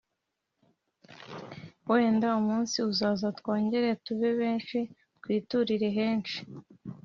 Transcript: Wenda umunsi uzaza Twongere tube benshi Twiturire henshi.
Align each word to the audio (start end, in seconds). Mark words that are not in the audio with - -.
Wenda 1.89 2.27
umunsi 2.41 2.75
uzaza 2.89 3.27
Twongere 3.39 3.89
tube 4.03 4.29
benshi 4.41 4.77
Twiturire 5.21 5.87
henshi. 5.97 6.37